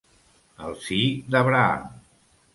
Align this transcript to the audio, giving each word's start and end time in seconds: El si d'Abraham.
El 0.67 0.73
si 0.85 0.97
d'Abraham. 1.35 1.87